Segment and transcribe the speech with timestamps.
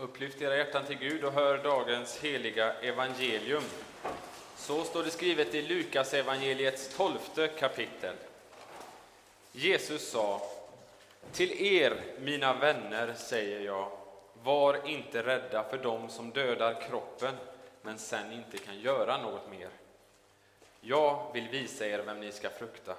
[0.00, 3.62] Upplyft era hjärtan till Gud och hör dagens heliga evangelium.
[4.56, 8.14] Så står det skrivet i Lukas evangeliets tolfte kapitel.
[9.52, 10.42] Jesus sa,
[11.32, 13.90] till er, mina vänner, säger jag,
[14.42, 17.34] var inte rädda för dem som dödar kroppen,
[17.82, 19.68] men sen inte kan göra något mer.
[20.80, 22.94] Jag vill visa er vem ni ska frukta.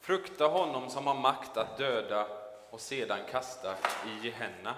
[0.00, 2.26] Frukta honom som har makt att döda
[2.70, 3.74] och sedan kasta
[4.06, 4.74] i Gehenna.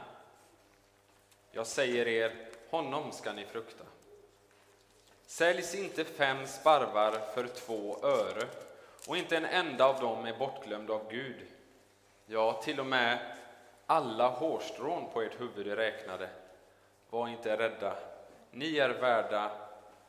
[1.54, 2.32] Jag säger er,
[2.70, 3.84] honom ska ni frukta.
[5.26, 8.46] Säljs inte fem sparvar för två öre,
[9.08, 11.36] och inte en enda av dem är bortglömd av Gud.
[12.26, 13.18] Ja, till och med
[13.86, 16.28] alla hårstrån på ert huvud är räknade.
[17.10, 17.96] Var inte rädda,
[18.50, 19.50] ni är värda,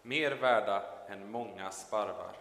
[0.01, 2.31] mer värda än många sparvar.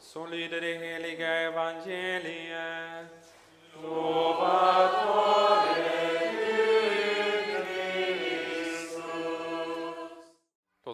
[0.00, 3.34] Så lyder det heliga evangeliet.
[3.82, 5.47] Lovad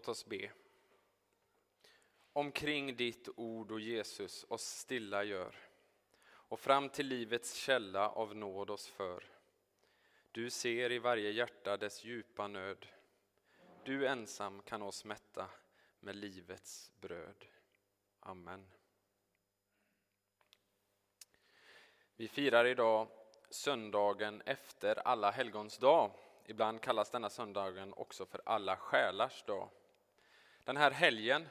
[0.05, 0.51] Låt oss be.
[2.33, 5.57] Omkring ditt ord och Jesus oss stilla gör
[6.27, 9.25] och fram till livets källa av nåd oss för.
[10.33, 12.87] Du ser i varje hjärta dess djupa nöd.
[13.85, 15.49] Du ensam kan oss mätta
[16.01, 17.47] med livets bröd.
[18.21, 18.67] Amen.
[22.17, 23.09] Vi firar idag
[23.51, 26.11] söndagen efter alla helgons dag.
[26.47, 29.69] Ibland kallas denna söndagen också för alla själars dag.
[30.65, 31.49] Den här helgen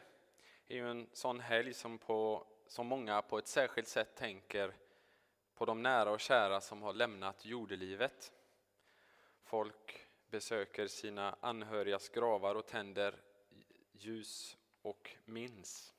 [0.67, 4.73] är ju en sån helg som, på, som många på ett särskilt sätt tänker
[5.55, 8.31] på de nära och kära som har lämnat jordelivet.
[9.43, 13.21] Folk besöker sina anhörigas gravar och tänder
[13.91, 15.93] ljus och minns.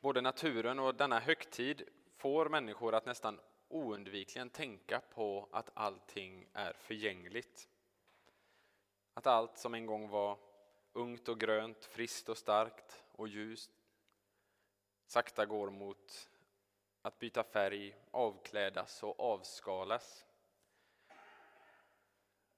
[0.00, 1.82] Både naturen och denna högtid
[2.16, 7.68] får människor att nästan oundvikligen tänka på att allting är förgängligt.
[9.14, 10.49] Att allt som en gång var
[10.92, 13.70] ungt och grönt, friskt och starkt och ljust
[15.10, 16.28] sakta går mot
[17.02, 20.26] att byta färg, avklädas och avskalas.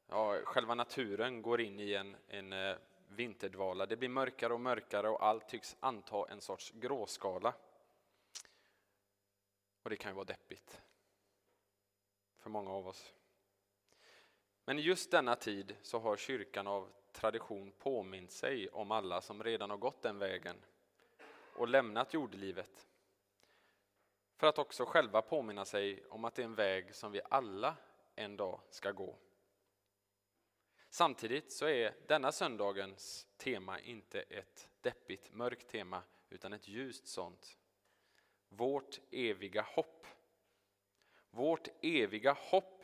[0.06, 2.76] Ja, själva naturen går in i en, en eh,
[3.08, 3.86] vinterdvala.
[3.86, 7.54] Det blir mörkare och mörkare och allt tycks anta en sorts gråskala.
[9.82, 10.82] Och det kan ju vara deppigt
[12.38, 13.14] för många av oss.
[14.64, 19.44] Men i just denna tid så har kyrkan av tradition påmint sig om alla som
[19.44, 20.56] redan har gått den vägen
[21.54, 22.86] och lämnat jordelivet.
[24.36, 27.76] För att också själva påminna sig om att det är en väg som vi alla
[28.14, 29.16] en dag ska gå.
[30.90, 37.58] Samtidigt så är denna söndagens tema inte ett deppigt, mörkt tema, utan ett ljust sånt.
[38.48, 40.06] Vårt eviga hopp.
[41.30, 42.81] Vårt eviga hopp.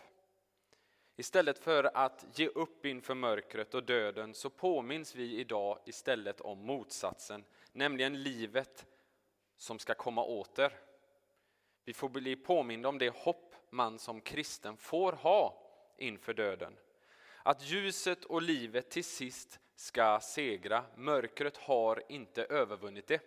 [1.20, 6.58] Istället för att ge upp inför mörkret och döden så påminns vi idag istället om
[6.66, 8.86] motsatsen, nämligen livet
[9.56, 10.72] som ska komma åter.
[11.84, 16.78] Vi får bli påminda om det hopp man som kristen får ha inför döden.
[17.42, 20.84] Att ljuset och livet till sist ska segra.
[20.96, 23.22] Mörkret har inte övervunnit det.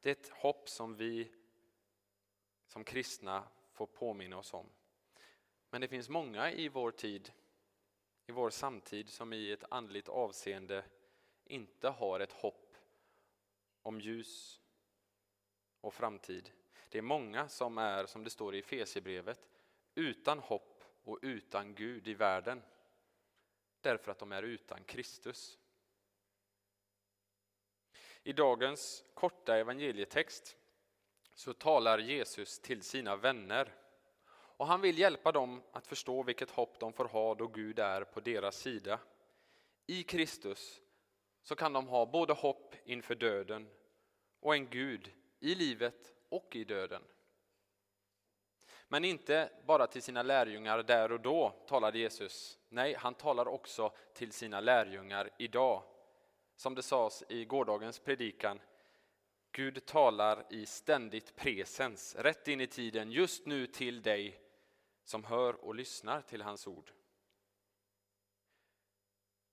[0.00, 1.32] Det är ett hopp som vi
[2.66, 3.44] som kristna
[3.82, 4.66] får påminna oss om.
[5.70, 7.32] Men det finns många i vår tid,
[8.26, 10.84] i vår samtid, som i ett andligt avseende
[11.44, 12.76] inte har ett hopp
[13.82, 14.60] om ljus
[15.80, 16.50] och framtid.
[16.88, 19.48] Det är många som är, som det står i Efesierbrevet,
[19.94, 22.62] utan hopp och utan Gud i världen.
[23.80, 25.58] Därför att de är utan Kristus.
[28.22, 30.56] I dagens korta evangelietext
[31.34, 33.74] så talar Jesus till sina vänner.
[34.56, 38.04] Och han vill hjälpa dem att förstå vilket hopp de får ha då Gud är
[38.04, 38.98] på deras sida.
[39.86, 40.80] I Kristus
[41.42, 43.68] så kan de ha både hopp inför döden
[44.40, 47.02] och en Gud i livet och i döden.
[48.88, 52.58] Men inte bara till sina lärjungar där och då talade Jesus.
[52.68, 55.82] Nej, han talar också till sina lärjungar idag.
[56.56, 58.60] Som det sades i gårdagens predikan,
[59.54, 64.40] Gud talar i ständigt presens, rätt in i tiden, just nu till dig
[65.04, 66.92] som hör och lyssnar till hans ord.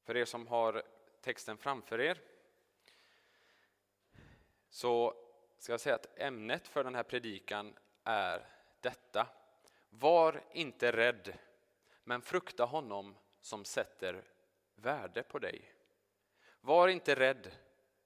[0.04, 0.84] För er som har
[1.22, 2.22] texten framför er
[4.70, 5.14] så
[5.58, 8.48] ska jag säga att ämnet för den här predikan är
[8.80, 9.28] detta.
[9.90, 11.38] Var inte rädd,
[12.04, 14.24] men frukta honom som sätter
[14.76, 15.74] värde på dig.
[16.62, 17.52] Var inte rädd,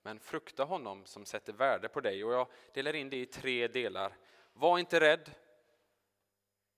[0.04, 2.24] men frukta honom som sätter värde på dig.
[2.24, 4.18] Och jag delar in det i tre delar.
[4.54, 5.32] Var inte rädd,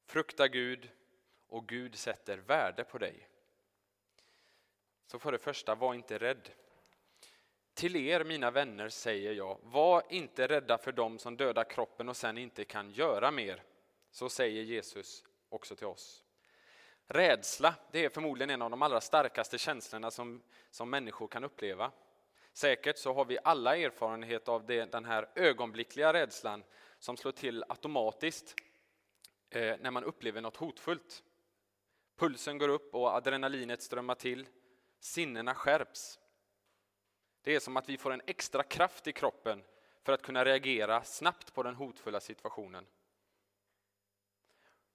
[0.05, 0.89] frukta Gud
[1.47, 3.29] och Gud sätter värde på dig.
[5.07, 6.49] Så för det första, var inte rädd.
[7.73, 12.17] Till er, mina vänner, säger jag, var inte rädda för dem som dödar kroppen och
[12.17, 13.63] sen inte kan göra mer.
[14.11, 16.23] Så säger Jesus också till oss.
[17.07, 21.91] Rädsla, det är förmodligen en av de allra starkaste känslorna som, som människor kan uppleva.
[22.55, 26.63] Säkert så har vi alla erfarenhet av det, den här ögonblickliga rädslan
[26.99, 28.55] som slår till automatiskt
[29.49, 31.23] eh, när man upplever något hotfullt.
[32.15, 34.47] Pulsen går upp och adrenalinet strömmar till.
[34.99, 36.19] Sinnena skärps.
[37.41, 39.63] Det är som att vi får en extra kraft i kroppen
[40.03, 42.87] för att kunna reagera snabbt på den hotfulla situationen.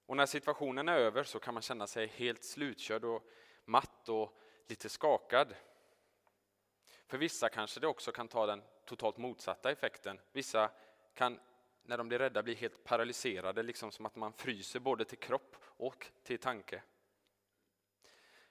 [0.05, 3.23] Och när situationen är över så kan man känna sig helt slutkörd och
[3.65, 4.37] matt och
[4.67, 5.55] lite skakad.
[7.11, 10.19] För vissa kanske det också kan ta den totalt motsatta effekten.
[10.31, 10.71] Vissa
[11.13, 11.39] kan
[11.83, 15.55] när de blir rädda bli helt paralyserade, liksom som att man fryser både till kropp
[15.61, 16.81] och till tanke.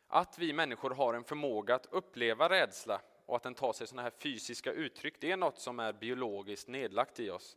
[0.06, 4.02] Att vi människor har en förmåga att uppleva rädsla och att den tar sig sådana
[4.02, 7.56] här fysiska uttryck, det är något som är biologiskt nedlagt i oss.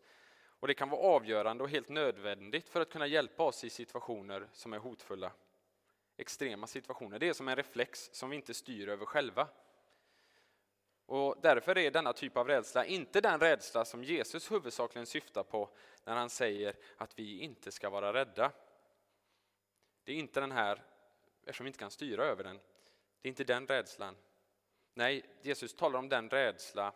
[0.60, 4.48] Och det kan vara avgörande och helt nödvändigt för att kunna hjälpa oss i situationer
[4.54, 5.32] som är hotfulla.
[6.18, 7.20] Extrema situationer.
[7.20, 9.48] Det är som en reflex som vi inte styr över själva.
[11.06, 15.70] Och därför är denna typ av rädsla inte den rädsla som Jesus huvudsakligen syftar på
[16.04, 18.52] när han säger att vi inte ska vara rädda.
[20.04, 20.84] Det är inte den här,
[21.44, 22.60] eftersom vi inte kan styra över den,
[23.22, 24.16] det är inte den rädslan.
[24.94, 26.94] Nej, Jesus talar om den rädsla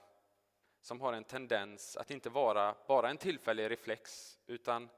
[0.82, 4.90] som har en tendens att inte vara bara en tillfällig reflex utan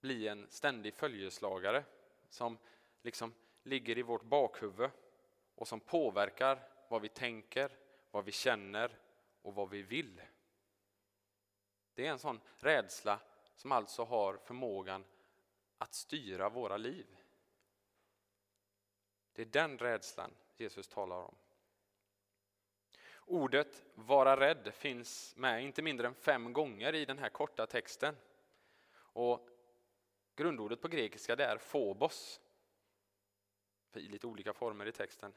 [0.00, 1.84] bli en ständig följeslagare
[2.28, 2.58] som
[3.02, 4.90] liksom ligger i vårt bakhuvud
[5.54, 6.58] och som påverkar
[6.88, 7.70] vad vi tänker,
[8.16, 8.98] vad vi känner
[9.42, 10.22] och vad vi vill.
[11.94, 13.20] Det är en sån rädsla
[13.54, 15.04] som alltså har förmågan
[15.78, 17.16] att styra våra liv.
[19.32, 21.34] Det är den rädslan Jesus talar om.
[23.16, 28.16] Ordet vara rädd finns med inte mindre än fem gånger i den här korta texten.
[28.94, 29.48] Och
[30.36, 32.40] grundordet på grekiska det är phobos.
[33.94, 35.32] I lite olika former i texten.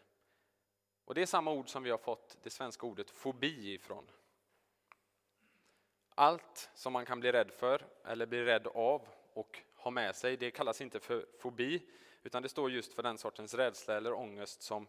[1.10, 4.12] Och Det är samma ord som vi har fått det svenska ordet fobi ifrån.
[6.16, 10.38] Allt som man kan bli rädd för eller bli rädd av och ha med sig,
[10.38, 11.82] det kallas inte för fobi,
[12.24, 14.88] utan det står just för den sortens rädsla eller ångest som,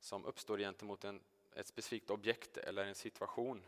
[0.00, 1.20] som uppstår gentemot en,
[1.54, 3.62] ett specifikt objekt eller en situation.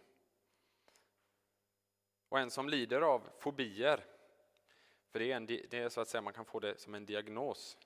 [2.29, 4.05] Och en som lider av fobier,
[5.11, 7.06] för det är, en, det är så att säga man kan få det som en
[7.06, 7.79] diagnos,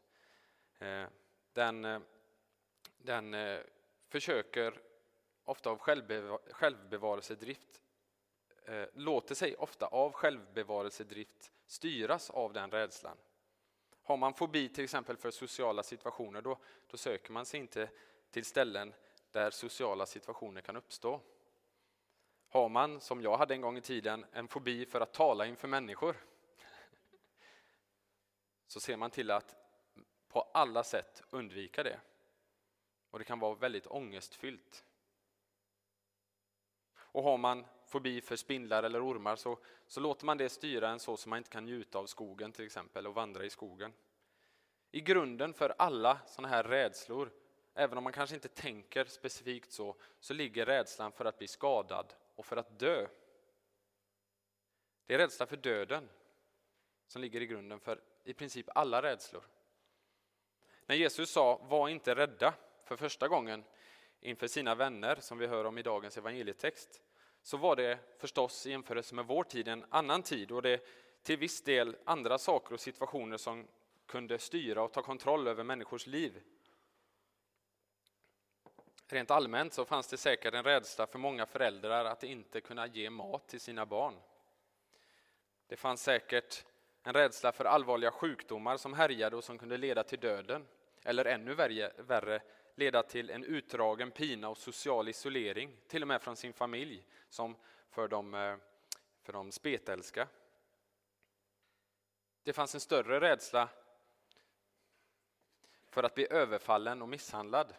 [0.78, 1.06] eh,
[1.52, 2.00] den, eh,
[2.98, 3.60] den eh,
[4.12, 4.80] försöker
[5.44, 5.78] ofta av
[6.50, 7.80] självbevarelsedrift
[8.64, 13.16] eh, låter sig ofta av självbevarelsedrift styras av den rädslan.
[14.02, 17.90] Har man fobi till exempel för sociala situationer då, då söker man sig inte
[18.30, 18.94] till ställen
[19.30, 21.20] där sociala situationer kan uppstå.
[22.48, 25.68] Har man, som jag hade en gång i tiden, en fobi för att tala inför
[25.68, 26.16] människor
[28.66, 29.56] så ser man till att
[30.28, 32.00] på alla sätt undvika det.
[33.12, 34.84] Och det kan vara väldigt ångestfyllt.
[36.94, 41.00] Och har man fobi för spindlar eller ormar så, så låter man det styra en
[41.00, 43.92] så som man inte kan njuta av skogen till exempel och vandra i skogen.
[44.90, 47.30] I grunden för alla sådana här rädslor,
[47.74, 52.14] även om man kanske inte tänker specifikt så, så ligger rädslan för att bli skadad
[52.34, 53.06] och för att dö.
[55.06, 56.08] Det är rädsla för döden
[57.06, 59.44] som ligger i grunden för i princip alla rädslor.
[60.86, 62.54] När Jesus sa var inte rädda
[62.96, 63.64] för första gången
[64.20, 67.02] inför sina vänner, som vi hör om i dagens evangelietext,
[67.42, 70.80] så var det förstås i jämförelse med vår tid en annan tid och det
[71.22, 73.66] till viss del andra saker och situationer som
[74.06, 76.42] kunde styra och ta kontroll över människors liv.
[79.08, 83.10] Rent allmänt så fanns det säkert en rädsla för många föräldrar att inte kunna ge
[83.10, 84.14] mat till sina barn.
[85.66, 86.64] Det fanns säkert
[87.02, 90.66] en rädsla för allvarliga sjukdomar som härjade och som kunde leda till döden,
[91.04, 92.42] eller ännu värre,
[92.74, 97.56] leda till en utdragen pina och social isolering, till och med från sin familj, som
[97.90, 98.56] för de, eh,
[99.22, 100.28] för de spetälska.
[102.42, 103.68] Det fanns en större rädsla
[105.88, 107.74] för att bli överfallen och misshandlad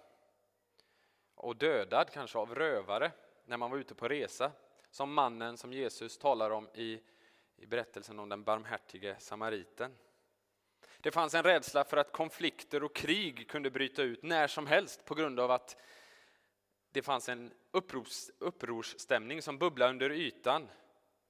[1.36, 3.12] och dödad kanske av rövare
[3.46, 4.52] när man var ute på resa,
[4.90, 7.02] som mannen som Jesus talar om i,
[7.56, 9.96] i berättelsen om den barmhärtige samariten.
[11.04, 15.06] Det fanns en rädsla för att konflikter och krig kunde bryta ut när som helst
[15.06, 15.78] på grund av att
[16.92, 20.70] det fanns en upprors, upprorsstämning som bubblade under ytan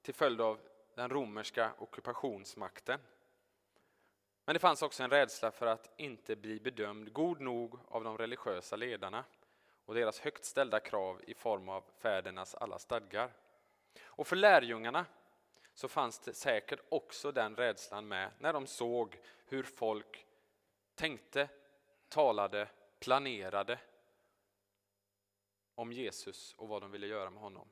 [0.01, 0.59] till följd av
[0.95, 2.99] den romerska ockupationsmakten.
[4.45, 8.17] Men det fanns också en rädsla för att inte bli bedömd god nog av de
[8.17, 9.23] religiösa ledarna
[9.85, 13.31] och deras högt ställda krav i form av fädernas alla stadgar.
[14.03, 15.05] Och för lärjungarna
[15.73, 20.25] så fanns det säkert också den rädslan med när de såg hur folk
[20.95, 21.49] tänkte,
[22.09, 23.79] talade, planerade
[25.75, 27.69] om Jesus och vad de ville göra med honom.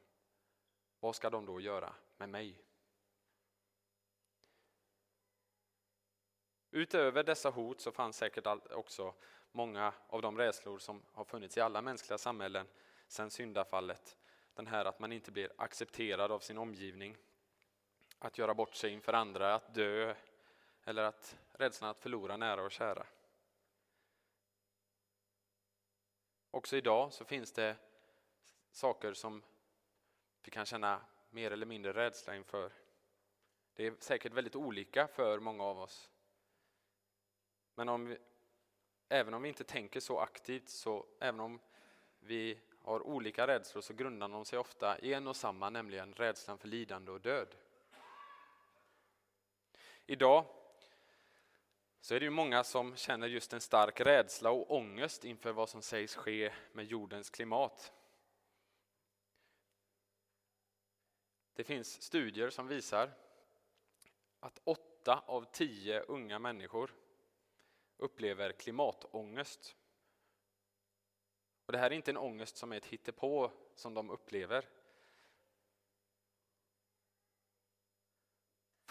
[1.00, 2.64] Vad ska de då göra med mig?
[6.72, 9.14] Utöver dessa hot så fanns säkert också
[9.52, 12.68] många av de rädslor som har funnits i alla mänskliga samhällen
[13.08, 14.18] sedan syndafallet.
[14.54, 17.18] Den här att man inte blir accepterad av sin omgivning,
[18.22, 20.16] att göra bort sig inför andra, att dö
[20.84, 23.06] eller att rädslan att förlora nära och kära.
[26.52, 27.76] Också idag så finns det
[28.72, 29.44] saker som
[30.44, 32.72] vi kan känna mer eller mindre rädsla inför.
[33.74, 36.10] Det är säkert väldigt olika för många av oss.
[37.76, 38.18] Men om vi,
[39.10, 41.60] även om vi inte tänker så aktivt, så även om
[42.20, 46.58] vi har olika rädslor så grundar de sig ofta i en och samma, nämligen rädslan
[46.58, 47.56] för lidande och död.
[50.12, 50.46] Idag
[52.02, 55.70] så är det ju många som känner just en stark rädsla och ångest inför vad
[55.70, 57.94] som sägs ske med jordens klimat.
[61.54, 63.12] Det finns studier som visar
[64.40, 66.94] att åtta av tio unga människor
[67.98, 69.76] upplever klimatångest.
[71.66, 74.70] Och det här är inte en ångest som är ett hittepå som de upplever.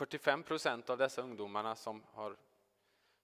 [0.00, 2.37] 45 procent av dessa ungdomarna som, har,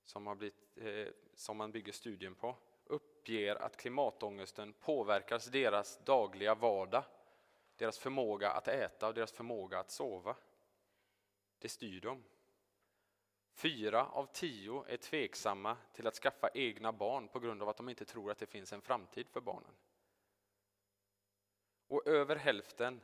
[0.05, 6.55] som, har blivit, eh, som man bygger studien på uppger att klimatångesten påverkar deras dagliga
[6.55, 7.05] vardag,
[7.77, 10.37] deras förmåga att äta och deras förmåga att sova.
[11.59, 12.25] Det styr dem.
[13.53, 17.89] Fyra av tio är tveksamma till att skaffa egna barn på grund av att de
[17.89, 19.75] inte tror att det finns en framtid för barnen.
[21.89, 23.01] Och över hälften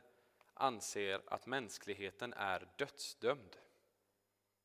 [0.53, 3.57] anser att mänskligheten är dödsdömd.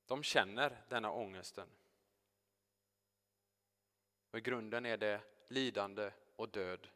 [0.07, 1.69] De känner denna ångesten.
[4.31, 6.89] Och I grunden är det lidande och död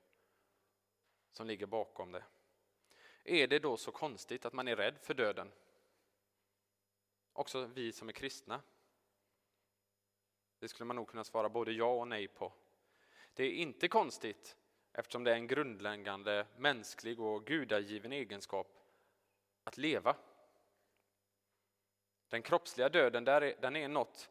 [1.30, 2.24] som ligger bakom det.
[3.24, 5.52] Är det då så konstigt att man är rädd för döden?
[7.32, 8.62] Också vi som är kristna.
[10.58, 12.52] Det skulle man nog kunna svara både ja och nej på.
[13.34, 14.56] Det är inte konstigt
[14.92, 18.81] eftersom det är en grundläggande mänsklig och gudagiven egenskap
[19.64, 20.16] att leva.
[22.28, 24.30] Den kroppsliga döden den är något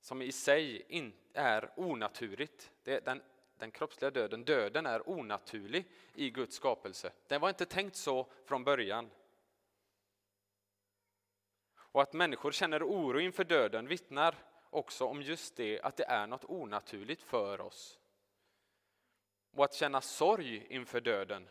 [0.00, 0.86] som i sig
[1.32, 2.72] är onaturligt.
[2.82, 3.22] Den,
[3.58, 7.12] den kroppsliga döden, döden är onaturlig i Guds skapelse.
[7.26, 9.10] Den var inte tänkt så från början.
[11.76, 14.34] Och att människor känner oro inför döden vittnar
[14.70, 17.98] också om just det att det är något onaturligt för oss.
[19.50, 21.48] Och att känna sorg inför döden,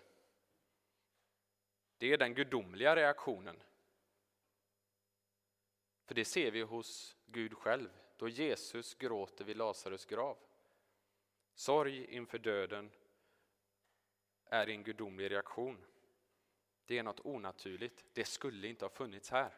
[2.04, 3.64] det är den gudomliga reaktionen.
[6.06, 10.38] För det ser vi hos Gud själv, då Jesus gråter vid Lazarus grav.
[11.54, 12.92] Sorg inför döden
[14.46, 15.86] är en gudomlig reaktion.
[16.86, 19.58] Det är något onaturligt, det skulle inte ha funnits här.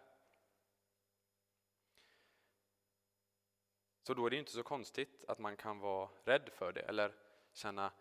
[4.04, 7.16] Så då är det inte så konstigt att man kan vara rädd för det eller
[7.54, 7.92] känna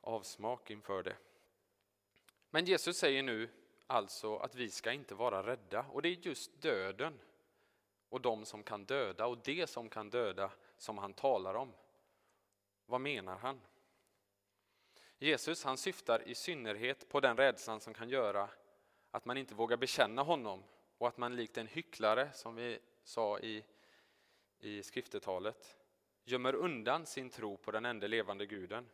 [0.00, 1.16] avsmak inför det.
[2.54, 3.48] Men Jesus säger nu
[3.86, 7.20] alltså att vi ska inte vara rädda och det är just döden
[8.08, 11.72] och de som kan döda och det som kan döda som han talar om.
[12.86, 13.60] Vad menar han?
[15.18, 18.48] Jesus han syftar i synnerhet på den rädslan som kan göra
[19.10, 20.62] att man inte vågar bekänna honom
[20.98, 23.64] och att man likt en hycklare, som vi sa i
[24.58, 25.76] i skriftetalet
[26.24, 28.88] gömmer undan sin tro på den enda levande guden.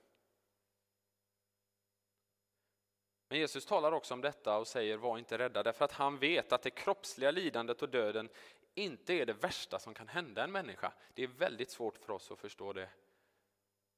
[3.30, 6.52] Men Jesus talar också om detta och säger var inte rädda därför att han vet
[6.52, 8.28] att det kroppsliga lidandet och döden
[8.74, 10.92] inte är det värsta som kan hända en människa.
[11.14, 12.88] Det är väldigt svårt för oss att förstå det.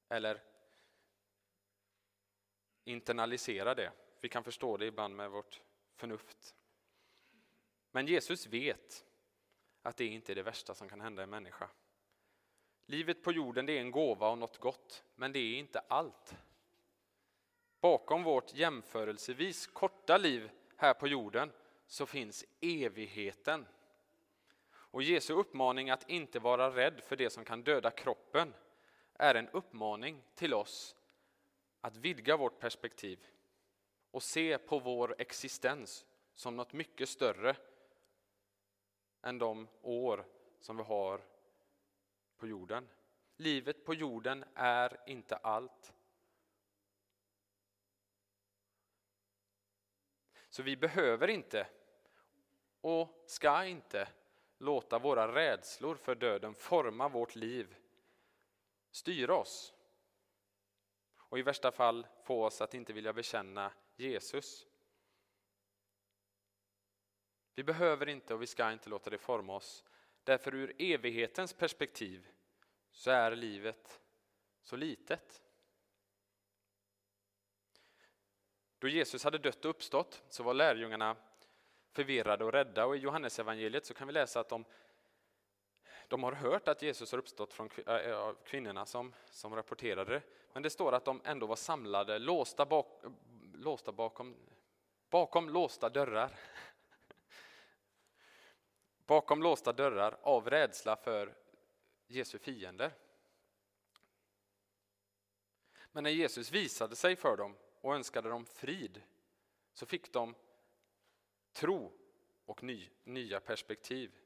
[0.09, 0.43] Eller
[2.85, 3.93] internalisera det.
[4.21, 5.61] Vi kan förstå det ibland med vårt
[5.97, 6.55] förnuft.
[7.91, 9.05] Men Jesus vet
[9.83, 11.71] att det inte är det värsta som kan hända en människa.
[12.87, 16.37] Livet på jorden det är en gåva och något gott, men det är inte allt.
[17.83, 21.53] Bakom vårt jämförelsevis korta liv här på jorden
[21.87, 23.67] så finns evigheten.
[24.71, 28.55] Och Jesu uppmaning att inte vara rädd för det som kan döda kroppen
[29.15, 30.97] är en uppmaning till oss
[31.81, 33.27] att vidga vårt perspektiv
[34.11, 37.57] och se på vår existens som något mycket större
[39.23, 40.27] än de år
[40.61, 41.21] som vi har
[42.37, 42.89] på jorden.
[43.37, 45.93] Livet på jorden är inte allt.
[50.53, 51.67] Så vi behöver inte
[52.81, 54.09] och ska inte
[54.59, 57.77] låta våra rädslor för döden forma vårt liv,
[58.91, 59.75] styra oss
[61.17, 64.67] och i värsta fall få oss att inte vilja bekänna Jesus.
[67.55, 69.85] Vi behöver inte och vi ska inte låta det forma oss.
[70.25, 72.29] Därför ur evighetens perspektiv
[72.91, 74.01] så är livet
[74.63, 75.43] så litet.
[78.83, 81.17] Då Jesus hade dött och uppstått så var lärjungarna
[81.93, 84.65] förvirrade och rädda och i Johannesevangeliet så kan vi läsa att de,
[86.09, 90.23] de har hört att Jesus har uppstått från äh, kvinnorna som, som rapporterade det.
[90.53, 93.03] Men det står att de ändå var samlade, låsta, bak,
[93.55, 94.37] låsta bakom,
[95.11, 96.39] bakom låsta dörrar.
[99.07, 101.35] bakom låsta dörrar av rädsla för
[102.07, 102.93] Jesu fiender.
[105.93, 109.03] Men när Jesus visade sig för dem och önskade dem frid
[109.73, 110.35] så fick de
[111.53, 111.93] tro
[112.47, 114.19] och ny, nya perspektiv.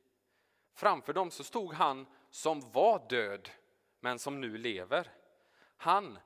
[0.73, 3.51] Framför dem så stod han som var död
[4.01, 5.13] men som nu lever.
[5.77, 6.19] Han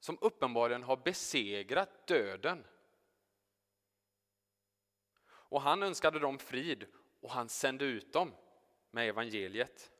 [0.00, 2.64] som uppenbarligen har besegrat döden.
[5.24, 6.86] Och han önskade dem frid
[7.20, 8.34] och han sände ut dem
[8.90, 9.92] med evangeliet.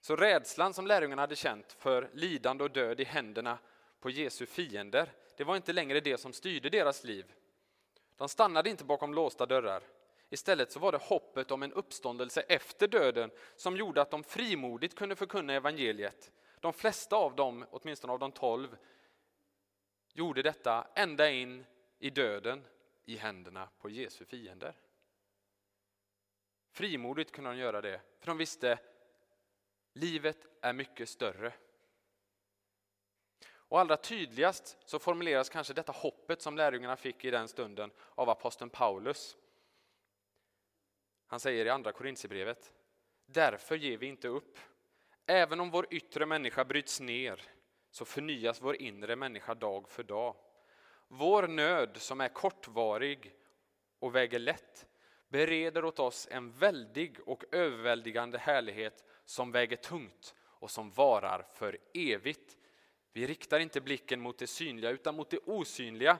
[0.00, 3.58] Så rädslan som lärjungarna hade känt för lidande och död i händerna
[4.00, 7.34] på Jesu fiender, det var inte längre det som styrde deras liv.
[8.16, 9.82] De stannade inte bakom låsta dörrar.
[10.30, 14.94] Istället så var det hoppet om en uppståndelse efter döden som gjorde att de frimodigt
[14.94, 16.32] kunde förkunna evangeliet.
[16.60, 18.76] De flesta av dem, åtminstone av de tolv,
[20.12, 21.66] gjorde detta ända in
[21.98, 22.64] i döden
[23.04, 24.74] i händerna på Jesu fiender.
[26.70, 28.78] Frimodigt kunde de göra det, för de visste
[29.92, 31.52] livet är mycket större.
[33.70, 38.30] Och allra tydligast så formuleras kanske detta hoppet som lärjungarna fick i den stunden av
[38.30, 39.36] aposteln Paulus.
[41.26, 42.72] Han säger i andra Korintierbrevet,
[43.26, 44.58] därför ger vi inte upp.
[45.26, 47.42] Även om vår yttre människa bryts ner
[47.90, 50.36] så förnyas vår inre människa dag för dag.
[51.08, 53.34] Vår nöd som är kortvarig
[53.98, 54.86] och väger lätt
[55.28, 61.78] bereder åt oss en väldig och överväldigande härlighet som väger tungt och som varar för
[61.94, 62.56] evigt.
[63.12, 66.18] Vi riktar inte blicken mot det synliga utan mot det osynliga.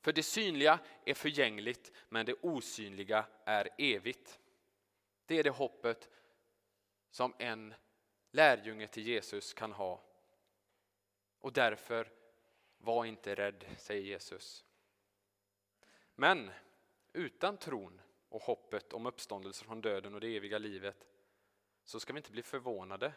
[0.00, 4.40] För det synliga är förgängligt, men det osynliga är evigt.
[5.26, 6.08] Det är det hoppet
[7.10, 7.74] som en
[8.30, 10.02] lärjunge till Jesus kan ha.
[11.38, 12.12] Och därför,
[12.78, 14.64] var inte rädd, säger Jesus.
[16.14, 16.50] Men
[17.12, 21.06] utan tron och hoppet om uppståndelse från döden och det eviga livet
[21.84, 23.12] så ska vi inte bli förvånade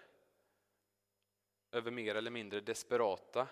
[1.75, 3.47] över mer eller mindre desperata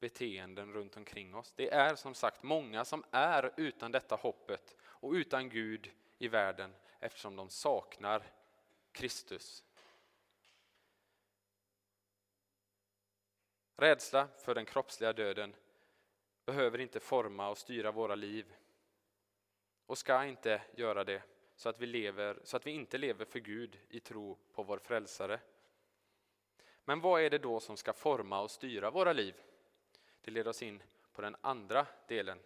[0.00, 1.52] beteenden runt omkring oss.
[1.56, 6.74] Det är som sagt många som är utan detta hoppet och utan Gud i världen
[7.00, 8.22] eftersom de saknar
[8.92, 9.64] Kristus.
[13.76, 15.54] Rädsla för den kroppsliga döden
[16.44, 18.54] behöver inte forma och styra våra liv
[19.86, 21.22] och ska inte göra det
[21.56, 24.78] så att vi, lever, så att vi inte lever för Gud i tro på vår
[24.78, 25.40] frälsare.
[26.84, 29.42] Men vad är det då som ska forma och styra våra liv?
[30.20, 32.38] Det leder oss in på den andra delen,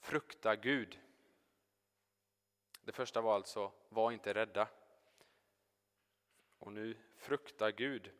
[0.00, 0.98] frukta Gud.
[2.82, 4.68] Det första var alltså, var inte rädda.
[6.58, 8.10] Och nu, frukta Gud.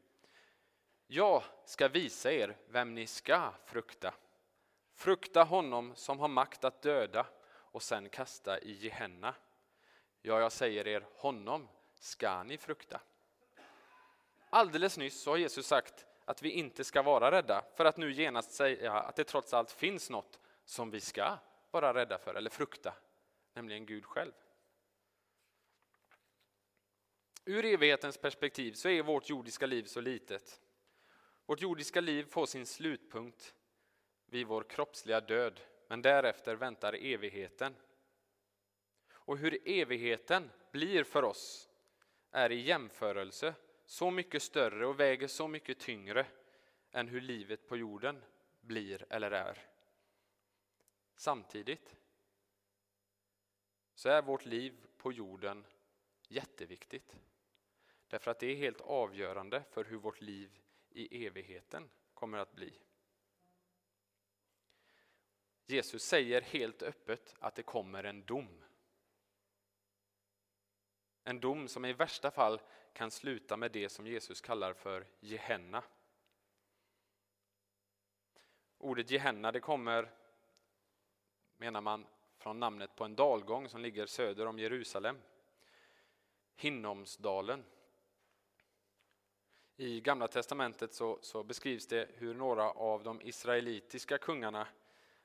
[1.06, 4.14] Jag ska visa er vem ni ska frukta.
[4.92, 9.34] Frukta honom som har makt att döda och sen kasta i Gehenna.
[10.22, 13.00] Ja, jag säger er, honom ska ni frukta.
[14.50, 18.12] Alldeles nyss så har Jesus sagt att vi inte ska vara rädda för att nu
[18.12, 21.38] genast säga att det trots allt finns något som vi ska
[21.70, 22.94] vara rädda för eller frukta,
[23.54, 24.32] nämligen Gud själv.
[27.44, 30.60] Ur evighetens perspektiv så är vårt jordiska liv så litet.
[31.46, 33.54] Vårt jordiska liv får sin slutpunkt
[34.26, 37.76] vid vår kroppsliga död, men därefter väntar evigheten.
[39.10, 41.68] Och hur evigheten blir för oss
[42.30, 43.54] är i jämförelse
[43.88, 46.26] så mycket större och väger så mycket tyngre
[46.90, 48.24] än hur livet på jorden
[48.60, 49.58] blir eller är.
[51.14, 51.96] Samtidigt
[53.94, 55.66] så är vårt liv på jorden
[56.28, 57.16] jätteviktigt.
[58.08, 62.78] Därför att det är helt avgörande för hur vårt liv i evigheten kommer att bli.
[65.66, 68.64] Jesus säger helt öppet att det kommer en dom.
[71.24, 72.60] En dom som i värsta fall
[72.92, 75.82] kan sluta med det som Jesus kallar för Gehenna.
[78.78, 80.10] Ordet Gehenna det kommer,
[81.56, 82.06] menar man,
[82.38, 85.18] från namnet på en dalgång som ligger söder om Jerusalem.
[86.56, 87.64] Hinnomsdalen.
[89.76, 94.68] I Gamla testamentet så, så, beskrivs det hur några av de israelitiska kungarna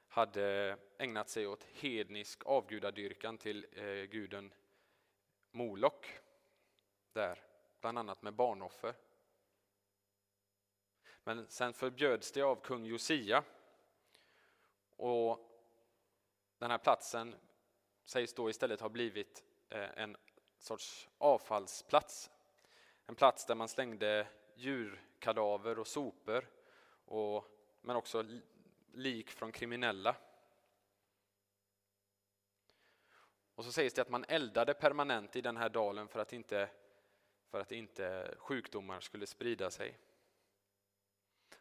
[0.08, 4.54] hade ägnat sig åt hednisk avgudadyrkan till eh, guden
[5.52, 6.20] Molok.
[7.14, 7.40] Där,
[7.84, 8.96] bland annat med barnoffer.
[11.24, 13.44] Men sen förbjöds det av kung Josia.
[14.96, 15.50] Och
[16.58, 17.36] den här platsen
[18.06, 20.18] sägs då istället ha blivit eh, en
[20.58, 22.32] sorts avfallsplats.
[23.06, 26.50] En plats där man slängde djurkadaver och sopor,
[27.06, 27.46] och,
[27.82, 28.26] men också
[28.94, 30.16] lik från kriminella.
[33.56, 36.70] Och så sägs det att man eldade permanent i den här dalen för att inte,
[37.54, 39.98] för att inte sjukdomar skulle sprida sig.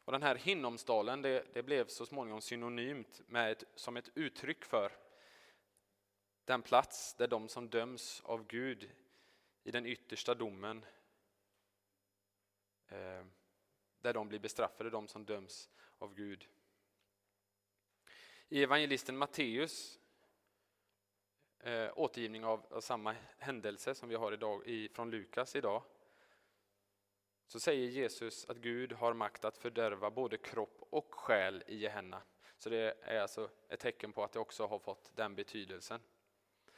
[0.04, 4.64] Och den här Hinnomsdalen det, det blev så småningom synonymt med ett, som ett uttryck
[4.64, 4.92] för
[6.44, 8.90] den plats där de som döms av Gud
[9.62, 10.84] i den yttersta domen
[12.88, 13.24] eh,
[14.00, 16.48] där de blir bestraffade, de som döms av Gud.
[18.48, 20.00] I evangelisten Matteus
[21.62, 25.82] eh, återgivning av, av, samma händelse som vi har idag i, från Lukas idag
[27.46, 32.22] så säger Jesus att Gud har makt att fördärva både kropp och själ i Gehenna.
[32.58, 36.00] Så det är alltså ett tecken på att det också har fått den betydelsen.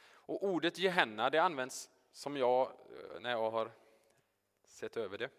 [0.07, 3.71] Och ordet Gehenna det används som jag, eh, när jag har
[4.63, 5.29] sett över det,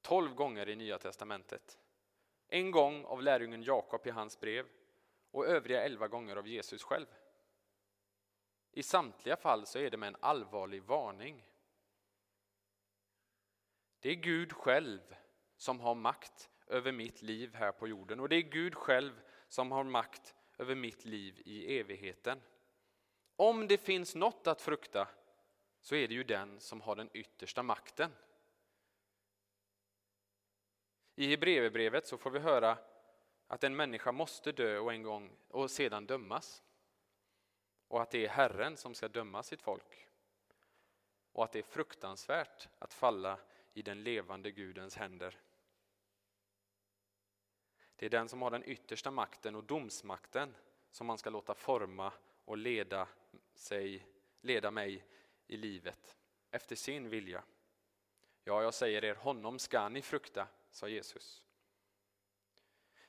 [0.00, 1.78] tolv gånger i Nya Testamentet.
[2.48, 4.66] En gång av lärjungen Jakob i hans brev
[5.30, 7.06] och övriga elva gånger av Jesus själv.
[8.72, 11.48] I samtliga fall så är det med en allvarlig varning.
[14.00, 15.16] Det är Gud själv
[15.56, 19.72] som har makt över mitt liv här på jorden och det är Gud själv som
[19.72, 22.42] har makt över mitt liv i evigheten.
[23.36, 25.08] Om det finns något att frukta
[25.80, 28.12] så är det ju den som har den yttersta makten.
[31.14, 32.78] I Hebreerbrevet så får vi höra
[33.46, 36.62] att en människa måste dö och en gång och sedan dömas.
[37.88, 40.08] Och att det är Herren som ska döma sitt folk.
[41.32, 43.38] Och att det är fruktansvärt att falla
[43.72, 45.40] i den levande Gudens händer.
[47.96, 50.54] Det är den som har den yttersta makten och domsmakten
[50.90, 52.12] som man ska låta forma
[52.44, 53.08] och leda,
[53.54, 54.06] sig,
[54.40, 55.04] leda mig
[55.46, 56.16] i livet
[56.50, 57.42] efter sin vilja.
[58.44, 61.42] Ja, jag säger er, honom ska ni frukta, sa Jesus.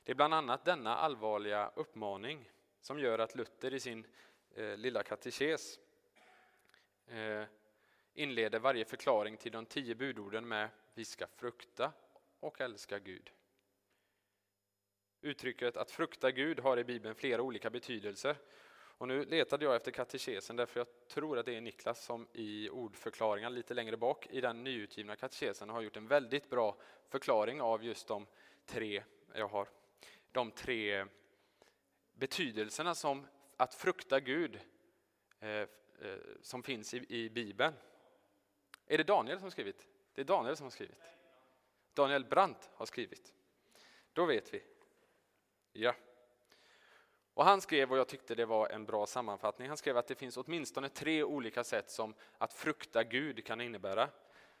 [0.02, 4.06] Det är bland annat denna allvarliga uppmaning som gör att Luther i sin
[4.54, 5.78] eh, lilla katekes
[7.06, 7.44] eh,
[8.14, 11.92] inleder varje förklaring till de tio budorden med vi ska frukta
[12.40, 13.30] och älska Gud.
[15.20, 18.36] Uttrycket att frukta Gud har i Bibeln flera olika betydelser.
[19.00, 22.70] Och nu letade jag efter katekesen därför jag tror att det är Niklas som i
[22.70, 26.76] ordförklaringen lite längre bak i den nyutgivna katekesen har gjort en väldigt bra
[27.08, 28.26] förklaring av just de
[28.66, 29.02] tre
[29.34, 29.68] jag har.
[30.32, 31.06] De tre
[32.12, 33.26] betydelserna som
[33.60, 34.60] att frukta Gud
[35.40, 35.66] eh, eh,
[36.42, 37.74] som finns i, i Bibeln.
[38.86, 39.86] Är det Daniel som har skrivit?
[40.14, 40.98] Det är Daniel som har skrivit.
[41.94, 43.34] Daniel Brandt har skrivit.
[44.12, 44.62] Då vet vi.
[45.72, 45.94] Ja.
[47.34, 50.14] Och han skrev, och jag tyckte det var en bra sammanfattning, han skrev att det
[50.14, 54.08] finns åtminstone tre olika sätt som att frukta Gud kan innebära.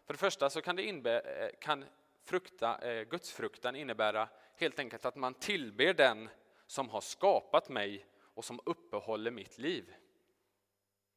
[0.04, 1.84] För det första så kan, det inbe, eh, kan
[2.22, 6.28] frukta, eh, gudsfruktan innebära helt enkelt att man tillber den
[6.66, 8.06] som har skapat mig
[8.40, 9.94] och som uppehåller mitt liv.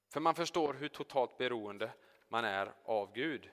[0.09, 1.91] För man förstår hur totalt beroende
[2.27, 3.49] man är av Gud.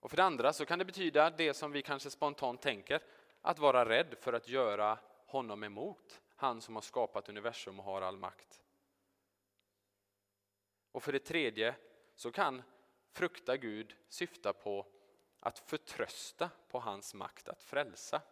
[0.00, 3.02] Och för det andra så kan det betyda det som vi kanske spontant tänker,
[3.40, 8.02] att vara rädd för att göra honom emot, han som har skapat universum och har
[8.02, 8.62] all makt.
[10.92, 11.74] Och för det tredje
[12.14, 12.62] så kan
[13.12, 14.86] frukta Gud syfta på
[15.40, 18.22] att förtrösta på hans makt att frälsa.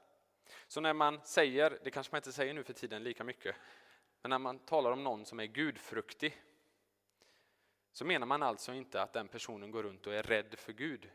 [0.71, 3.57] Så när man säger, det kanske man inte säger nu för tiden lika mycket,
[4.23, 6.43] men när man talar om någon som är gudfruktig
[7.93, 11.11] så menar man alltså inte att den personen går runt och är rädd för Gud.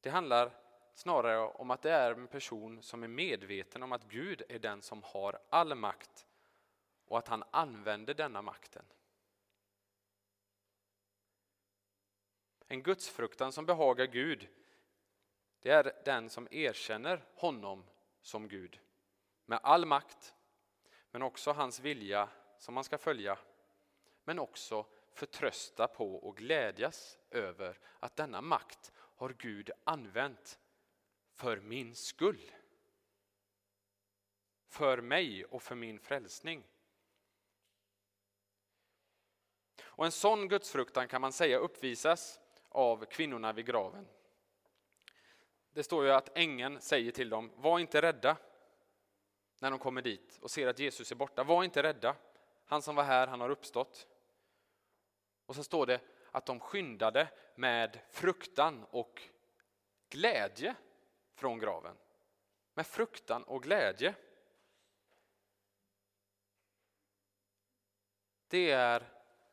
[0.00, 0.52] Det handlar
[0.94, 4.82] snarare om att det är en person som är medveten om att Gud är den
[4.82, 6.26] som har all makt
[7.04, 8.84] och att han använder denna makten.
[12.66, 14.48] En gudsfruktan som behagar Gud,
[15.60, 17.84] det är den som erkänner honom
[18.22, 18.80] som Gud
[19.44, 20.34] med all makt,
[21.10, 23.38] men också hans vilja som man ska följa,
[24.24, 30.58] men också förtrösta på och glädjas över att denna makt har Gud använt
[31.32, 32.50] för min skull.
[34.68, 36.64] För mig och för min frälsning.
[39.82, 44.08] Och en sån gudsfruktan kan man säga uppvisas av kvinnorna vid graven.
[45.72, 48.36] Det står ju att ängeln säger till dem, var inte rädda
[49.58, 51.44] när de kommer dit och ser att Jesus är borta.
[51.44, 52.16] Var inte rädda,
[52.64, 54.06] han som var här, han har uppstått.
[55.46, 59.22] Och så står det att de skyndade med fruktan och
[60.08, 60.74] glädje
[61.34, 61.96] från graven.
[62.74, 64.14] Med fruktan och glädje.
[68.48, 69.08] Det är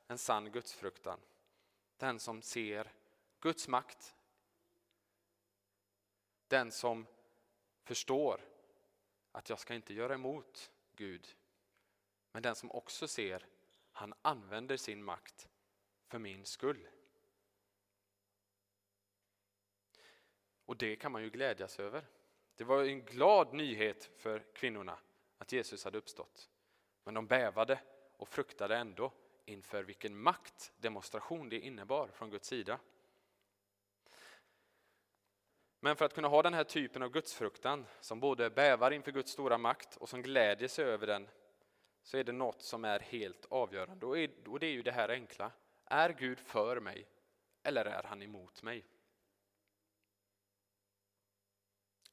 [0.07, 1.19] en sann gudsfruktan.
[1.97, 2.91] Den som ser
[3.39, 4.16] Guds makt.
[6.47, 7.05] Den som
[7.83, 8.41] förstår
[9.31, 11.35] att jag ska inte göra emot Gud.
[12.31, 13.45] Men den som också ser,
[13.91, 15.47] han använder sin makt
[16.07, 16.87] för min skull.
[20.65, 22.05] Och det kan man ju glädjas över.
[22.55, 24.99] Det var en glad nyhet för kvinnorna
[25.37, 26.49] att Jesus hade uppstått.
[27.03, 27.79] Men de bävade
[28.17, 29.11] och fruktade ändå
[29.45, 32.79] inför vilken maktdemonstration det innebar från Guds sida.
[35.79, 39.31] Men för att kunna ha den här typen av gudsfruktan som både bävar inför Guds
[39.31, 41.29] stora makt och som glädjer sig över den
[42.03, 44.05] så är det något som är helt avgörande
[44.45, 45.51] och det är ju det här enkla.
[45.85, 47.07] Är Gud för mig
[47.63, 48.85] eller är han emot mig?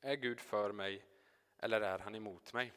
[0.00, 1.04] Är Gud för mig
[1.58, 2.72] eller är han emot mig?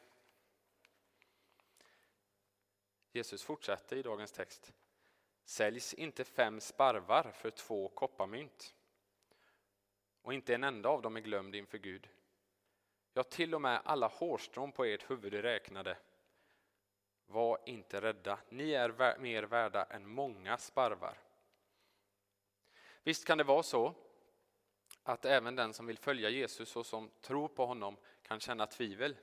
[3.12, 4.72] Jesus fortsätter i dagens text.
[5.44, 8.74] Säljs inte fem sparvar för två kopparmynt?
[10.28, 12.08] Och inte en enda av dem är glömd inför Gud.
[13.12, 15.98] Ja, till och med alla hårstrån på ert huvud är räknade.
[17.26, 21.18] Var inte rädda, ni är mer värda än många sparvar.
[23.02, 23.94] Visst kan det vara så
[25.02, 29.16] att även den som vill följa Jesus och som tror på honom kan känna tvivel.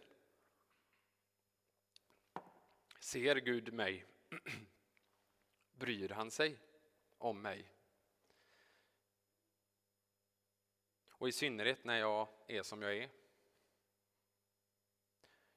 [2.99, 4.05] Ser Gud mig?
[5.73, 6.57] Bryr han sig
[7.17, 7.74] om mig?
[11.17, 13.09] Och i synnerhet när jag är som jag är.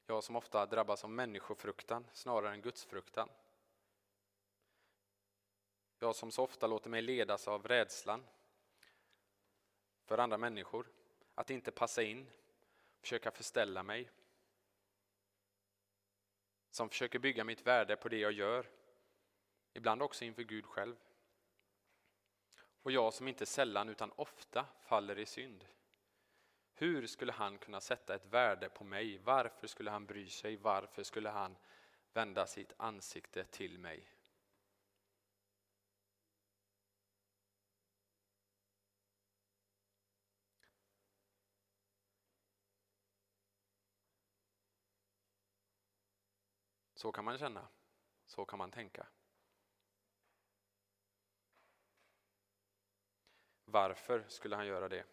[0.06, 3.28] Jag som ofta drabbas av människofruktan snarare än gudsfruktan.
[5.98, 8.26] Jag som så ofta låter mig ledas av rädslan
[10.04, 10.86] för andra människor,
[11.34, 12.30] att inte passa in,
[13.00, 14.10] försöka förställa mig.
[16.70, 18.70] Som försöker bygga mitt värde på det jag gör,
[19.72, 20.96] ibland också inför Gud själv.
[22.88, 25.64] Och jag som inte sällan utan ofta faller i synd.
[26.72, 29.18] Hur skulle han kunna sätta ett värde på mig?
[29.18, 30.56] Varför skulle han bry sig?
[30.56, 31.56] Varför skulle han
[32.12, 34.10] vända sitt ansikte till mig?
[46.94, 47.68] Så kan man känna,
[48.26, 49.06] så kan man tänka.
[53.70, 55.04] Varför skulle han göra det?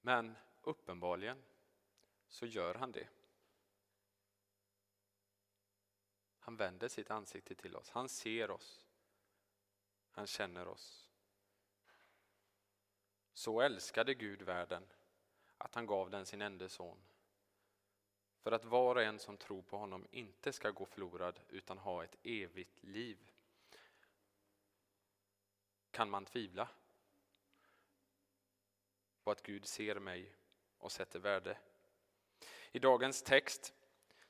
[0.00, 1.42] Men uppenbarligen
[2.28, 3.08] så gör han det.
[6.38, 7.90] Han vänder sitt ansikte till oss.
[7.90, 8.86] Han ser oss.
[10.10, 11.08] Han känner oss.
[13.32, 14.86] Så älskade Gud världen
[15.56, 16.98] att han gav den sin enda son.
[18.40, 22.04] För att var och en som tror på honom inte ska gå förlorad utan ha
[22.04, 23.32] ett evigt liv.
[25.98, 26.68] Kan man tvivla
[29.24, 30.32] på att Gud ser mig
[30.78, 31.58] och sätter värde?
[32.72, 33.74] I dagens text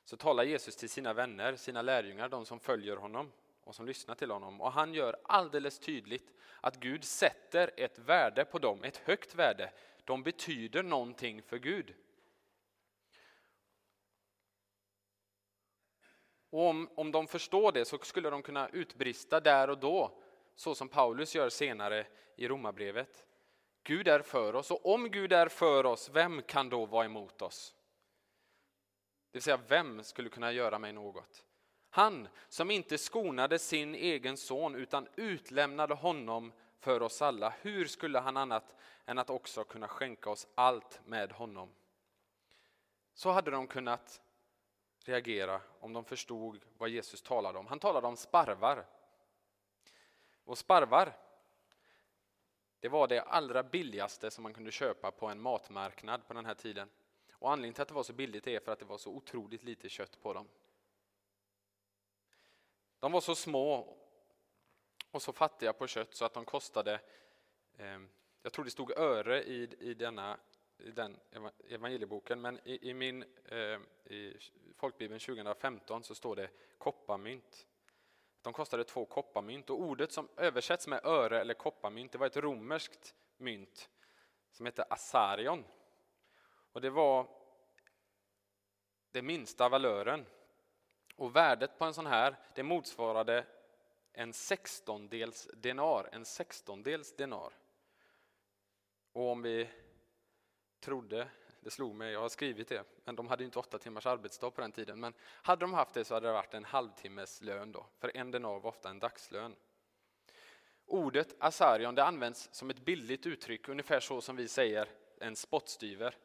[0.03, 3.31] så talar Jesus till sina vänner, sina lärjungar, de som följer honom
[3.63, 4.61] och som lyssnar till honom.
[4.61, 9.73] Och han gör alldeles tydligt att Gud sätter ett värde på dem, ett högt värde.
[10.03, 11.95] De betyder någonting för Gud.
[16.49, 20.21] Och om, om de förstår det så skulle de kunna utbrista där och då
[20.59, 23.25] så som Paulus gör senare i Romarbrevet.
[23.83, 27.41] Gud är för oss och om Gud är för oss, vem kan då vara emot
[27.41, 27.75] oss?
[29.31, 31.45] Det vill säga, vem skulle kunna göra mig något?
[31.89, 37.53] Han som inte skonade sin egen son utan utlämnade honom för oss alla.
[37.61, 41.69] Hur skulle han annat än att också kunna skänka oss allt med honom?
[43.13, 44.21] Så hade de kunnat
[45.05, 47.67] reagera om de förstod vad Jesus talade om.
[47.67, 48.85] Han talade om sparvar.
[50.49, 51.17] Och sparvar,
[52.79, 56.53] det var det allra billigaste som man kunde köpa på en matmarknad på den här
[56.53, 56.89] tiden.
[57.31, 59.63] Och anledningen till att det var så billigt är för att det var så otroligt
[59.63, 60.47] lite kött på dem.
[62.99, 63.97] De var så små
[65.11, 67.01] och så fattiga på kött så att de kostade,
[67.77, 67.99] eh,
[68.41, 70.39] jag tror det stod öre i, i, denna,
[70.77, 71.17] i den
[71.69, 73.79] evangelieboken, men i, i min eh,
[74.13, 74.37] i
[74.75, 77.65] folkbibeln 2015 så står det kopparmynt.
[78.49, 82.37] De kostade två kopparmynt och ordet som översätts med öre eller kopparmynt det var ett
[82.37, 83.89] romerskt mynt
[84.51, 85.65] som hette asarion.
[86.71, 87.27] Och det var
[89.11, 90.25] den minsta valören.
[91.15, 93.45] Och värdet på en sån här det motsvarade
[94.13, 96.09] en sextondels denar.
[96.11, 97.53] En sextondels denar.
[99.11, 99.69] Och om vi
[100.79, 101.29] trodde,
[101.61, 104.61] det slog mig, jag har skrivit det, men de hade inte åtta timmars arbetsdag på
[104.61, 104.99] den tiden.
[104.99, 108.31] Men hade de haft det så hade det varit en halvtimmes lön då, för en
[108.31, 109.55] denar var ofta en dagslön.
[110.85, 116.15] Ordet asarion det används som ett billigt uttryck, ungefär så som vi säger en spottstyver.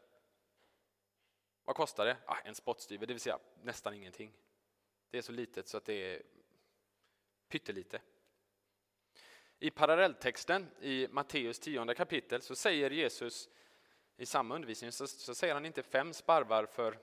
[1.64, 2.16] Vad kostar det?
[2.26, 4.32] Ah, en spottstyver, det vill säga nästan ingenting.
[5.10, 6.22] Det är så litet så att det är
[7.48, 8.00] pyttelite.
[9.58, 13.48] I parallelltexten i Matteus 10 kapitel så säger Jesus
[14.16, 16.98] i samma undervisning så, så säger han inte fem sparvar för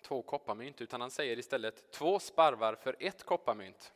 [0.00, 3.92] två kopparmynt utan han säger istället två sparvar för ett kopparmynt.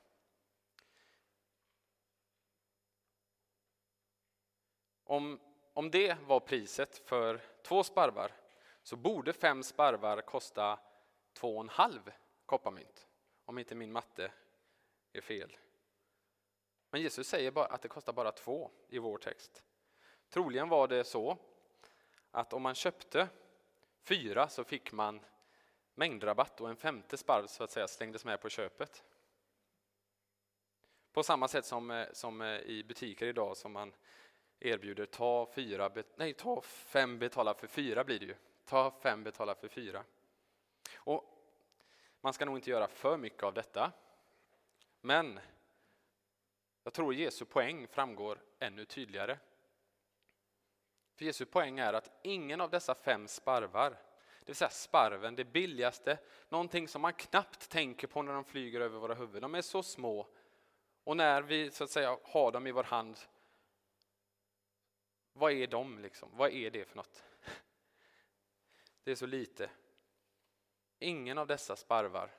[5.05, 5.41] Om,
[5.73, 8.33] om det var priset för två sparvar
[8.83, 10.79] så borde fem sparvar kosta
[11.33, 12.13] två och en halv
[12.47, 13.09] kopparmynt.
[13.45, 14.33] Om inte min matte
[15.13, 15.57] är fel.
[16.91, 19.65] Men Jesus säger bara att det kostar bara två i vår text.
[20.29, 21.39] Troligen var det så
[22.31, 23.29] att om man köpte
[24.03, 25.21] fyra så fick man
[25.95, 29.05] mängdrabatt och en femte sparv så att säga slängdes med på köpet.
[31.13, 33.93] På samma sätt som, eh, som eh, i butiker idag som man
[34.61, 38.35] erbjuder ta, fyra, nej, ta fem betala för fyra blir det ju.
[38.65, 40.05] Ta fem betala för fyra.
[40.97, 41.37] Och
[42.21, 43.93] man ska nog inte göra för mycket av detta.
[45.01, 45.41] Men
[46.83, 49.39] jag tror Jesu poäng framgår ännu tydligare.
[51.21, 55.45] För Jesu poäng är att ingen av dessa fem sparvar, det vill säga sparven, det
[55.45, 59.63] billigaste, någonting som man knappt tänker på när de flyger över våra huvuden, de är
[59.63, 60.27] så små.
[61.05, 63.19] Och när vi så att säga har dem i vår hand,
[65.33, 66.31] vad är de liksom?
[66.33, 67.25] Vad är det för något?
[69.05, 69.71] Det är så lite.
[70.99, 72.31] Ingen av dessa sparvar,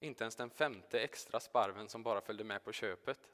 [0.00, 3.30] inte ens den femte extra sparven som bara följde med på köpet,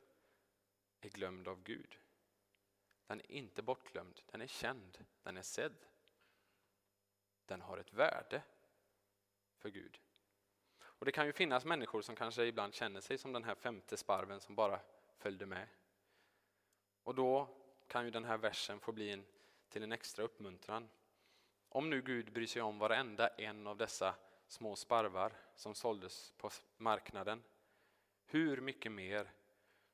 [1.00, 1.98] är glömd av Gud.
[3.06, 5.86] Den är inte bortglömd, den är känd, den är sedd.
[7.46, 8.42] Den har ett värde
[9.58, 10.00] för Gud.
[10.78, 13.96] Och Det kan ju finnas människor som kanske ibland känner sig som den här femte
[13.96, 14.80] sparven som bara
[15.18, 15.68] följde med.
[17.02, 17.48] Och då
[17.86, 19.24] kan ju den här versen få bli en,
[19.68, 20.88] till en extra uppmuntran.
[21.68, 24.14] Om nu Gud bryr sig om varenda en av dessa
[24.46, 27.42] små sparvar som såldes på marknaden,
[28.24, 29.30] hur mycket mer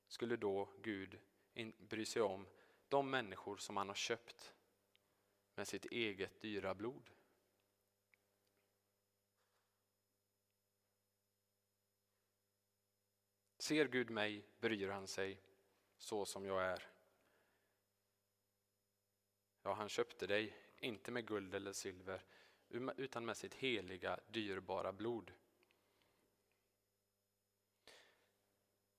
[0.08, 1.18] skulle då Gud
[1.78, 2.46] bry sig om
[2.92, 4.54] de människor som han har köpt
[5.54, 7.10] med sitt eget dyra blod?
[13.58, 15.40] Ser Gud mig bryr han sig
[15.96, 16.88] så som jag är.
[19.62, 22.24] Ja, han köpte dig, inte med guld eller silver,
[22.96, 25.32] utan med sitt heliga, dyrbara blod.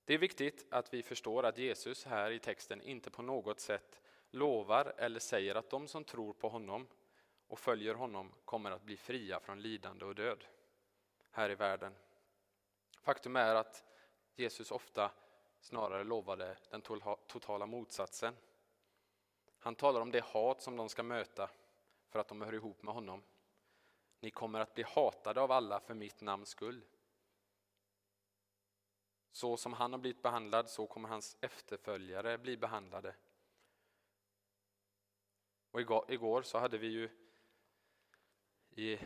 [0.04, 4.00] Det är viktigt att vi förstår att Jesus här i texten inte på något sätt
[4.30, 6.86] lovar eller säger att de som tror på honom
[7.46, 10.44] och följer honom kommer att bli fria från lidande och död
[11.30, 11.94] här i världen.
[13.00, 13.84] Faktum är att
[14.36, 15.10] Jesus ofta
[15.60, 16.82] snarare lovade den
[17.26, 18.34] totala motsatsen.
[19.58, 21.50] Han talar om det hat som de ska möta
[22.08, 23.22] för att de hör ihop med honom.
[24.20, 26.84] Ni kommer att bli hatade av alla för mitt namns skull.
[29.34, 33.14] Så som han har blivit behandlad, så kommer hans efterföljare bli behandlade.
[35.70, 37.08] Och igår så hade vi ju
[38.70, 38.98] i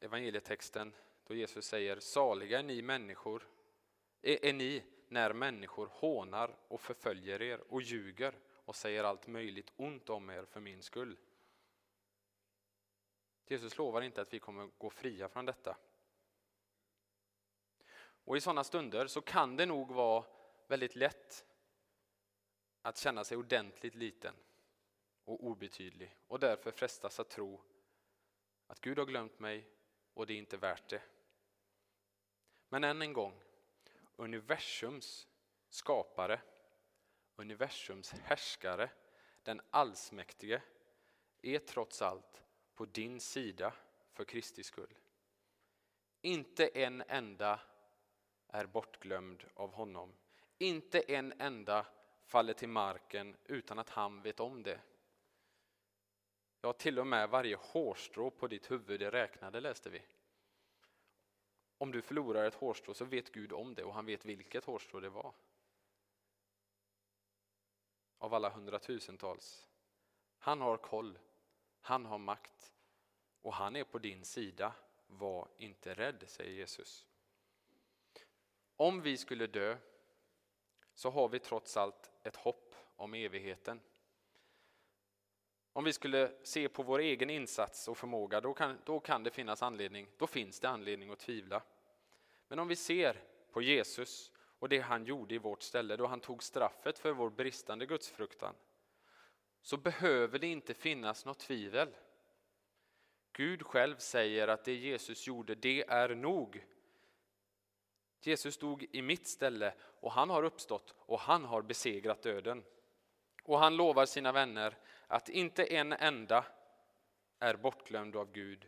[0.00, 3.48] evangelietexten då Jesus säger saliga är ni människor,
[4.22, 9.72] är, är ni när människor hånar och förföljer er och ljuger och säger allt möjligt
[9.76, 11.18] ont om er för min skull.
[13.46, 15.76] Jesus lovar inte att vi kommer gå fria från detta.
[18.28, 20.24] Och i sådana stunder så kan det nog vara
[20.66, 21.44] väldigt lätt
[22.82, 24.34] att känna sig ordentligt liten
[25.24, 27.60] och obetydlig och därför frestas att tro
[28.66, 29.68] att Gud har glömt mig
[30.14, 31.02] och det är inte värt det.
[32.68, 33.40] Men än en gång,
[34.16, 35.28] universums
[35.68, 36.40] skapare,
[37.36, 38.90] universums härskare,
[39.42, 40.62] den allsmäktige,
[41.42, 42.42] är trots allt
[42.74, 43.72] på din sida
[44.12, 44.94] för Kristi skull.
[46.20, 47.60] Inte en enda
[48.48, 50.12] är bortglömd av honom.
[50.58, 51.86] Inte en enda
[52.24, 54.80] faller till marken utan att han vet om det.
[56.60, 60.02] Ja, till och med varje hårstrå på ditt huvud är räknade, läste vi.
[61.78, 65.00] Om du förlorar ett hårstrå så vet Gud om det och han vet vilket hårstrå
[65.00, 65.34] det var.
[68.18, 69.68] Av alla hundratusentals.
[70.38, 71.18] Han har koll,
[71.80, 72.72] han har makt
[73.42, 74.74] och han är på din sida.
[75.06, 77.07] Var inte rädd, säger Jesus.
[78.80, 79.76] Om vi skulle dö
[80.94, 83.80] så har vi trots allt ett hopp om evigheten.
[85.72, 89.30] Om vi skulle se på vår egen insats och förmåga, då kan, då kan det
[89.30, 91.62] finnas anledning, då finns det anledning att tvivla.
[92.48, 93.20] Men om vi ser
[93.50, 97.30] på Jesus och det han gjorde i vårt ställe, då han tog straffet för vår
[97.30, 98.54] bristande gudsfruktan,
[99.62, 101.88] så behöver det inte finnas något tvivel.
[103.32, 106.64] Gud själv säger att det Jesus gjorde, det är nog.
[108.20, 112.64] Jesus stod i mitt ställe och han har uppstått och han har besegrat döden.
[113.44, 116.44] Och han lovar sina vänner att inte en enda
[117.38, 118.66] är bortglömd av Gud,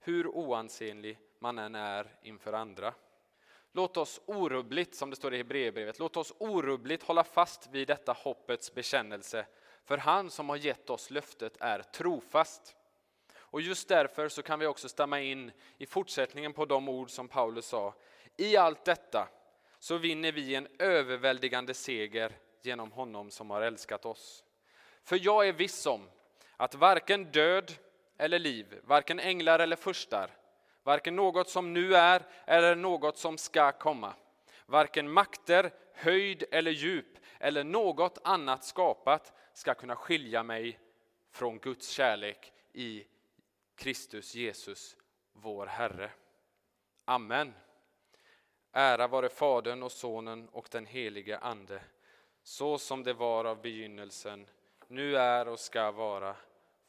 [0.00, 2.94] hur oansenlig man än är inför andra.
[3.72, 8.12] Låt oss orubbligt, som det står i Hebreerbrevet, låt oss orubbligt hålla fast vid detta
[8.12, 9.46] hoppets bekännelse,
[9.84, 12.76] för han som har gett oss löftet är trofast.
[13.36, 17.28] Och just därför så kan vi också stämma in i fortsättningen på de ord som
[17.28, 17.94] Paulus sa.
[18.36, 19.28] I allt detta
[19.78, 24.44] så vinner vi en överväldigande seger genom honom som har älskat oss.
[25.02, 26.08] För jag är viss om
[26.56, 27.72] att varken död
[28.18, 30.30] eller liv, varken änglar eller furstar,
[30.82, 34.14] varken något som nu är eller något som ska komma,
[34.66, 40.78] varken makter, höjd eller djup eller något annat skapat ska kunna skilja mig
[41.30, 43.04] från Guds kärlek i
[43.76, 44.96] Kristus Jesus,
[45.32, 46.10] vår Herre.
[47.04, 47.54] Amen.
[48.78, 51.80] Ära vare Fadern och Sonen och den helige Ande,
[52.42, 54.46] så som det var av begynnelsen,
[54.88, 56.36] nu är och ska vara,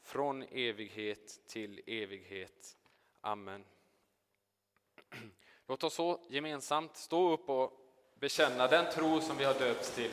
[0.02, 2.76] från evighet till evighet.
[3.20, 3.64] Amen.
[5.66, 7.72] Låt oss så gemensamt stå upp och
[8.14, 10.10] bekänna den tro som vi har döpts till.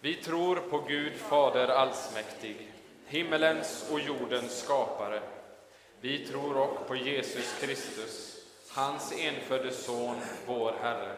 [0.00, 2.72] Vi tror på Gud Fader allsmäktig,
[3.06, 5.22] himmelens och jordens skapare.
[6.00, 8.35] Vi tror också på Jesus Kristus,
[8.76, 10.16] hans enfödde Son,
[10.46, 11.16] vår Herre,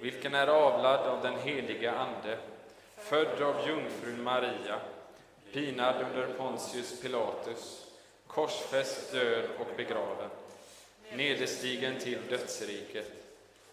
[0.00, 2.38] vilken är avlad av den heliga Ande,
[2.96, 4.80] född av jungfrun Maria,
[5.52, 7.86] pinad under Pontius Pilatus,
[8.26, 10.30] korsfäst, död och begraven,
[11.12, 13.12] nederstigen till dödsriket,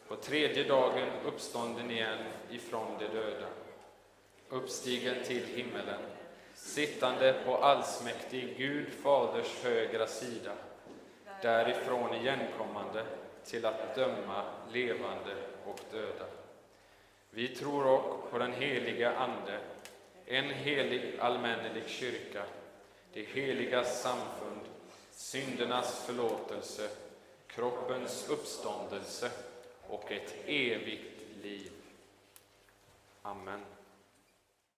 [0.07, 2.19] på tredje dagen uppstånden igen
[2.51, 3.47] ifrån de döda,
[4.49, 6.01] uppstigen till himmelen,
[6.55, 10.51] sittande på allsmäktig Gud Faders högra sida,
[11.41, 13.05] därifrån igenkommande
[13.43, 15.35] till att döma levande
[15.65, 16.25] och döda.
[17.29, 19.59] Vi tror också på den heliga Ande,
[20.25, 22.43] en helig allmännelig kyrka,
[23.13, 24.61] det heliga samfund,
[25.11, 26.89] syndernas förlåtelse,
[27.47, 29.31] kroppens uppståndelse
[29.87, 31.71] och ett evigt liv.
[33.21, 33.61] Amen.